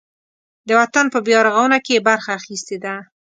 د 0.67 0.69
وطن 0.79 1.05
په 1.13 1.19
بیارغاونه 1.27 1.77
کې 1.85 1.93
یې 1.95 2.05
برخه 2.07 2.29
اخیستې 2.39 2.77
ده. 2.83 2.95